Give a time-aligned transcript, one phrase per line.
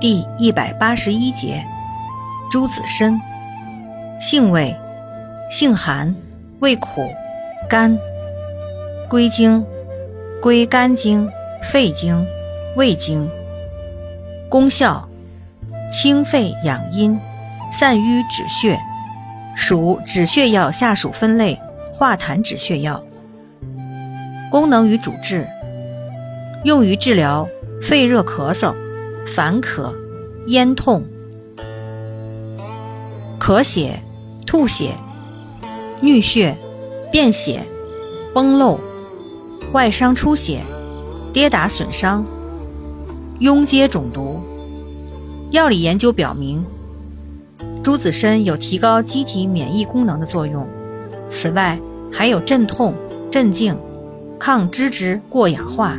[0.00, 1.62] 第一百八十一节，
[2.50, 3.20] 朱子参，
[4.18, 4.74] 性味，
[5.50, 6.14] 性寒，
[6.60, 7.06] 味苦，
[7.68, 7.98] 甘，
[9.10, 9.62] 归经，
[10.40, 11.28] 归肝经、
[11.62, 12.26] 肺经、
[12.76, 13.28] 胃经。
[14.48, 15.06] 功效，
[15.92, 17.20] 清肺养阴，
[17.70, 18.80] 散瘀止血，
[19.54, 21.60] 属止血药下属分类
[21.92, 23.04] 化痰止血药。
[24.50, 25.46] 功能与主治，
[26.64, 27.46] 用于治疗
[27.82, 28.74] 肺热咳嗽、
[29.34, 29.94] 烦渴、
[30.48, 31.04] 咽痛、
[33.38, 34.00] 咳血、
[34.44, 34.94] 吐血、
[36.02, 36.58] 衄血、
[37.12, 37.64] 便血、
[38.34, 38.80] 崩漏、
[39.72, 40.62] 外伤出血、
[41.32, 42.26] 跌打损伤、
[43.38, 44.40] 痈疖肿毒。
[45.52, 46.64] 药理研究表明，
[47.84, 50.66] 朱子参有提高机体免疫功能的作用，
[51.28, 51.78] 此外
[52.12, 52.94] 还有镇痛、
[53.30, 53.78] 镇静。
[54.40, 55.98] 抗脂质过氧化、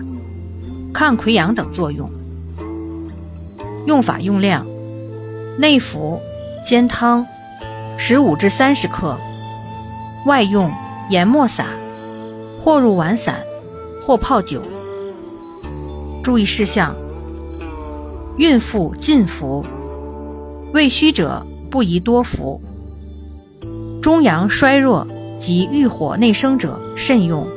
[0.92, 2.10] 抗溃疡等作用。
[3.86, 4.66] 用法用量：
[5.58, 6.22] 内服
[6.66, 7.26] 煎汤，
[7.98, 9.18] 十五至三十克；
[10.26, 10.72] 外用
[11.10, 11.66] 研末撒，
[12.60, 13.36] 或入丸散，
[14.06, 14.62] 或泡酒。
[16.24, 16.96] 注意事项：
[18.38, 19.66] 孕妇禁服，
[20.74, 22.62] 胃虚者不宜多服，
[24.02, 25.08] 中阳衰弱
[25.40, 27.48] 及郁火内生者慎用。